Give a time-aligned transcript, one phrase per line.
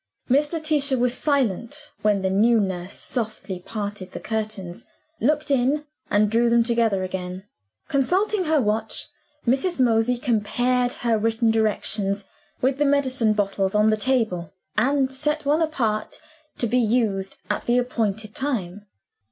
[0.27, 4.87] Miss Letitia was silent, when the new nurse softly parted the curtains
[5.19, 7.43] looked in and drew them together again.
[7.87, 9.09] Consulting her watch,
[9.45, 9.79] Mrs.
[9.79, 12.27] Mosey compared her written directions
[12.61, 16.19] with the medicine bottles on the table, and set one apart
[16.57, 18.87] to be used at the appointed time.